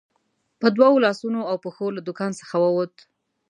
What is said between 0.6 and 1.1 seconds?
دوو